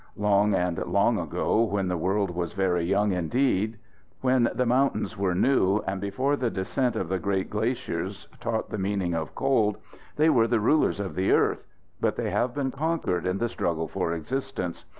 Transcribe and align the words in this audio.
Long 0.17 0.55
and 0.55 0.79
long 0.87 1.19
ago, 1.19 1.61
when 1.63 1.87
the 1.87 1.95
world 1.95 2.31
was 2.31 2.53
very 2.53 2.83
young 2.83 3.11
indeed, 3.11 3.77
when 4.21 4.49
the 4.55 4.65
mountains 4.65 5.15
were 5.15 5.35
new, 5.35 5.83
and 5.85 6.01
before 6.01 6.35
the 6.35 6.49
descent 6.49 6.95
of 6.95 7.07
the 7.07 7.19
great 7.19 7.51
glaciers 7.51 8.27
taught 8.39 8.71
the 8.71 8.79
meaning 8.79 9.13
of 9.13 9.35
cold, 9.35 9.77
they 10.15 10.31
were 10.31 10.47
the 10.47 10.59
rulers 10.59 10.99
of 10.99 11.13
the 11.13 11.31
earth, 11.31 11.67
but 11.99 12.15
they 12.15 12.31
have 12.31 12.55
been 12.55 12.71
conquered 12.71 13.27
in 13.27 13.37
the 13.37 13.47
struggle 13.47 13.87
for 13.87 14.11
existence. 14.11 14.85